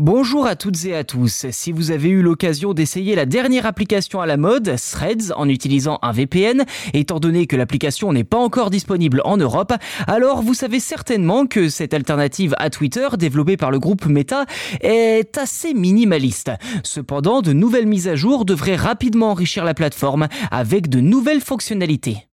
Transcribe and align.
Bonjour 0.00 0.44
à 0.44 0.56
toutes 0.56 0.86
et 0.86 0.96
à 0.96 1.04
tous. 1.04 1.46
Si 1.52 1.70
vous 1.70 1.92
avez 1.92 2.08
eu 2.08 2.20
l'occasion 2.20 2.74
d'essayer 2.74 3.14
la 3.14 3.26
dernière 3.26 3.64
application 3.64 4.20
à 4.20 4.26
la 4.26 4.36
mode, 4.36 4.74
Threads, 4.76 5.32
en 5.36 5.48
utilisant 5.48 6.00
un 6.02 6.10
VPN, 6.10 6.64
étant 6.94 7.20
donné 7.20 7.46
que 7.46 7.54
l'application 7.54 8.12
n'est 8.12 8.24
pas 8.24 8.38
encore 8.38 8.70
disponible 8.70 9.22
en 9.24 9.36
Europe, 9.36 9.72
alors 10.08 10.42
vous 10.42 10.52
savez 10.52 10.80
certainement 10.80 11.46
que 11.46 11.68
cette 11.68 11.94
alternative 11.94 12.56
à 12.58 12.70
Twitter, 12.70 13.06
développée 13.16 13.56
par 13.56 13.70
le 13.70 13.78
groupe 13.78 14.06
Meta, 14.06 14.46
est 14.80 15.38
assez 15.38 15.74
minimaliste. 15.74 16.50
Cependant, 16.82 17.40
de 17.40 17.52
nouvelles 17.52 17.86
mises 17.86 18.08
à 18.08 18.16
jour 18.16 18.44
devraient 18.44 18.74
rapidement 18.74 19.30
enrichir 19.30 19.64
la 19.64 19.74
plateforme 19.74 20.26
avec 20.50 20.88
de 20.88 20.98
nouvelles 20.98 21.40
fonctionnalités. 21.40 22.26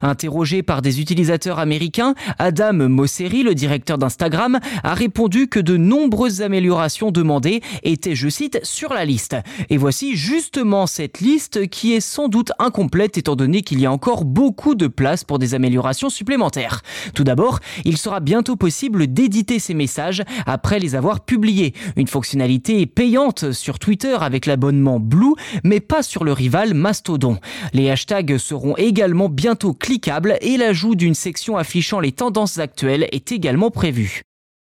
Interrogé 0.00 0.62
par 0.62 0.80
des 0.80 1.00
utilisateurs 1.00 1.58
américains, 1.58 2.14
Adam 2.38 2.88
Mosseri, 2.88 3.42
le 3.42 3.56
directeur 3.56 3.98
d'Instagram, 3.98 4.60
a 4.84 4.94
répondu 4.94 5.48
que 5.48 5.58
de 5.58 5.76
nombreuses 5.76 6.40
améliorations 6.40 7.10
demandées 7.10 7.62
étaient, 7.82 8.14
je 8.14 8.28
cite, 8.28 8.60
sur 8.62 8.94
la 8.94 9.04
liste. 9.04 9.34
Et 9.70 9.76
voici 9.76 10.14
justement 10.14 10.86
cette 10.86 11.18
liste 11.18 11.66
qui 11.66 11.94
est 11.94 12.00
sans 12.00 12.28
doute 12.28 12.52
incomplète 12.60 13.18
étant 13.18 13.34
donné 13.34 13.62
qu'il 13.62 13.80
y 13.80 13.86
a 13.86 13.92
encore 13.92 14.24
beaucoup 14.24 14.76
de 14.76 14.86
place 14.86 15.24
pour 15.24 15.40
des 15.40 15.54
améliorations 15.54 16.10
supplémentaires. 16.10 16.82
Tout 17.12 17.24
d'abord, 17.24 17.58
il 17.84 17.98
sera 17.98 18.20
bientôt 18.20 18.54
possible 18.54 19.12
d'éditer 19.12 19.58
ces 19.58 19.74
messages 19.74 20.22
après 20.46 20.78
les 20.78 20.94
avoir 20.94 21.24
publiés. 21.24 21.74
Une 21.96 22.06
fonctionnalité 22.06 22.86
payante 22.86 23.50
sur 23.50 23.80
Twitter 23.80 24.16
avec 24.20 24.46
l'abonnement 24.46 25.00
Blue, 25.00 25.34
mais 25.64 25.80
pas 25.80 26.04
sur 26.04 26.22
le 26.22 26.32
rival 26.32 26.72
Mastodon. 26.72 27.38
Les 27.72 27.90
hashtags 27.90 28.38
seront 28.38 28.76
également 28.76 29.28
bientôt 29.28 29.74
cliquable 29.88 30.36
et 30.42 30.58
l'ajout 30.58 30.96
d'une 30.96 31.14
section 31.14 31.56
affichant 31.56 31.98
les 31.98 32.12
tendances 32.12 32.58
actuelles 32.58 33.08
est 33.10 33.32
également 33.32 33.70
prévu. 33.70 34.20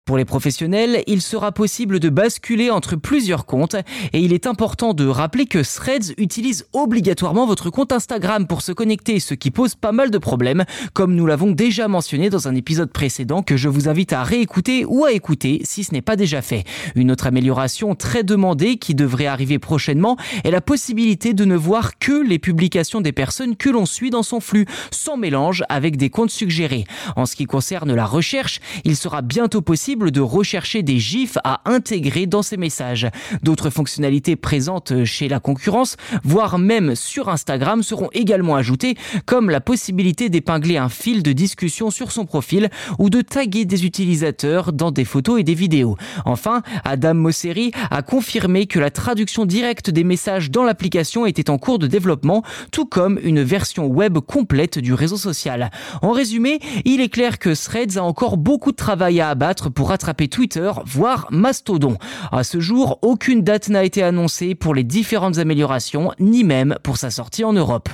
Pour 0.06 0.18
les 0.18 0.26
professionnels, 0.26 1.02
il 1.06 1.22
sera 1.22 1.50
possible 1.50 1.98
de 1.98 2.10
basculer 2.10 2.68
entre 2.68 2.94
plusieurs 2.94 3.46
comptes 3.46 3.76
et 4.12 4.20
il 4.20 4.34
est 4.34 4.46
important 4.46 4.92
de 4.92 5.06
rappeler 5.06 5.46
que 5.46 5.60
Threads 5.60 6.12
utilise 6.18 6.66
obligatoirement 6.74 7.46
votre 7.46 7.70
compte 7.70 7.90
Instagram 7.90 8.46
pour 8.46 8.60
se 8.60 8.72
connecter, 8.72 9.18
ce 9.18 9.32
qui 9.32 9.50
pose 9.50 9.74
pas 9.76 9.92
mal 9.92 10.10
de 10.10 10.18
problèmes, 10.18 10.66
comme 10.92 11.14
nous 11.14 11.24
l'avons 11.24 11.52
déjà 11.52 11.88
mentionné 11.88 12.28
dans 12.28 12.48
un 12.48 12.54
épisode 12.54 12.92
précédent 12.92 13.42
que 13.42 13.56
je 13.56 13.70
vous 13.70 13.88
invite 13.88 14.12
à 14.12 14.24
réécouter 14.24 14.84
ou 14.84 15.06
à 15.06 15.12
écouter 15.12 15.62
si 15.64 15.84
ce 15.84 15.94
n'est 15.94 16.02
pas 16.02 16.16
déjà 16.16 16.42
fait. 16.42 16.64
Une 16.96 17.10
autre 17.10 17.26
amélioration 17.26 17.94
très 17.94 18.24
demandée 18.24 18.76
qui 18.76 18.94
devrait 18.94 19.24
arriver 19.24 19.58
prochainement 19.58 20.18
est 20.44 20.50
la 20.50 20.60
possibilité 20.60 21.32
de 21.32 21.46
ne 21.46 21.56
voir 21.56 21.98
que 21.98 22.22
les 22.22 22.38
publications 22.38 23.00
des 23.00 23.12
personnes 23.12 23.56
que 23.56 23.70
l'on 23.70 23.86
suit 23.86 24.10
dans 24.10 24.22
son 24.22 24.40
flux, 24.40 24.66
sans 24.90 25.16
mélange 25.16 25.64
avec 25.70 25.96
des 25.96 26.10
comptes 26.10 26.28
suggérés. 26.28 26.84
En 27.16 27.24
ce 27.24 27.36
qui 27.36 27.46
concerne 27.46 27.94
la 27.94 28.04
recherche, 28.04 28.60
il 28.84 28.96
sera 28.96 29.22
bientôt 29.22 29.62
possible 29.62 29.93
de 29.94 30.20
rechercher 30.20 30.82
des 30.82 30.98
gifs 30.98 31.38
à 31.44 31.60
intégrer 31.66 32.26
dans 32.26 32.42
ces 32.42 32.56
messages. 32.56 33.08
D'autres 33.42 33.70
fonctionnalités 33.70 34.34
présentes 34.34 35.04
chez 35.04 35.28
la 35.28 35.38
concurrence, 35.38 35.96
voire 36.24 36.58
même 36.58 36.96
sur 36.96 37.28
Instagram, 37.28 37.82
seront 37.82 38.08
également 38.12 38.56
ajoutées, 38.56 38.96
comme 39.24 39.50
la 39.50 39.60
possibilité 39.60 40.28
d'épingler 40.28 40.78
un 40.78 40.88
fil 40.88 41.22
de 41.22 41.32
discussion 41.32 41.90
sur 41.90 42.10
son 42.10 42.24
profil 42.24 42.70
ou 42.98 43.08
de 43.08 43.20
taguer 43.20 43.64
des 43.64 43.86
utilisateurs 43.86 44.72
dans 44.72 44.90
des 44.90 45.04
photos 45.04 45.40
et 45.40 45.44
des 45.44 45.54
vidéos. 45.54 45.96
Enfin, 46.24 46.62
Adam 46.84 47.14
Mosseri 47.14 47.70
a 47.90 48.02
confirmé 48.02 48.66
que 48.66 48.80
la 48.80 48.90
traduction 48.90 49.44
directe 49.44 49.90
des 49.90 50.04
messages 50.04 50.50
dans 50.50 50.64
l'application 50.64 51.24
était 51.24 51.50
en 51.50 51.58
cours 51.58 51.78
de 51.78 51.86
développement, 51.86 52.42
tout 52.72 52.86
comme 52.86 53.20
une 53.22 53.42
version 53.42 53.86
web 53.86 54.18
complète 54.18 54.78
du 54.78 54.92
réseau 54.92 55.16
social. 55.16 55.70
En 56.02 56.10
résumé, 56.10 56.58
il 56.84 57.00
est 57.00 57.08
clair 57.08 57.38
que 57.38 57.54
Threads 57.54 57.96
a 57.96 58.02
encore 58.02 58.36
beaucoup 58.36 58.72
de 58.72 58.76
travail 58.76 59.20
à 59.20 59.28
abattre 59.28 59.70
rattraper 59.88 60.28
Twitter, 60.28 60.70
voire 60.84 61.26
Mastodon. 61.30 61.96
À 62.32 62.44
ce 62.44 62.60
jour, 62.60 62.98
aucune 63.02 63.42
date 63.42 63.68
n'a 63.68 63.84
été 63.84 64.02
annoncée 64.02 64.54
pour 64.54 64.74
les 64.74 64.84
différentes 64.84 65.38
améliorations, 65.38 66.12
ni 66.18 66.44
même 66.44 66.76
pour 66.82 66.96
sa 66.96 67.10
sortie 67.10 67.44
en 67.44 67.52
Europe. 67.52 67.88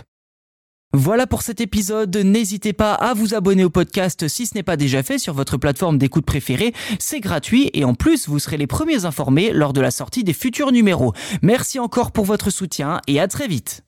Voilà 0.92 1.28
pour 1.28 1.42
cet 1.42 1.60
épisode. 1.60 2.16
N'hésitez 2.16 2.72
pas 2.72 2.94
à 2.94 3.14
vous 3.14 3.34
abonner 3.34 3.62
au 3.62 3.70
podcast 3.70 4.26
si 4.26 4.46
ce 4.46 4.56
n'est 4.56 4.64
pas 4.64 4.76
déjà 4.76 5.04
fait 5.04 5.18
sur 5.18 5.34
votre 5.34 5.56
plateforme 5.56 5.98
d'écoute 5.98 6.26
préférée. 6.26 6.74
C'est 6.98 7.20
gratuit 7.20 7.70
et 7.74 7.84
en 7.84 7.94
plus, 7.94 8.28
vous 8.28 8.40
serez 8.40 8.56
les 8.56 8.66
premiers 8.66 9.04
informés 9.04 9.52
lors 9.52 9.72
de 9.72 9.80
la 9.80 9.92
sortie 9.92 10.24
des 10.24 10.32
futurs 10.32 10.72
numéros. 10.72 11.12
Merci 11.42 11.78
encore 11.78 12.10
pour 12.10 12.24
votre 12.24 12.50
soutien 12.50 13.00
et 13.06 13.20
à 13.20 13.28
très 13.28 13.46
vite. 13.46 13.84